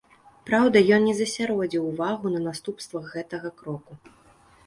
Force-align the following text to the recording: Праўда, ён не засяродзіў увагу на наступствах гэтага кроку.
Праўда, 0.47 0.77
ён 0.95 1.01
не 1.09 1.13
засяродзіў 1.17 1.83
увагу 1.91 2.25
на 2.35 2.41
наступствах 2.47 3.05
гэтага 3.17 3.49
кроку. 3.63 3.99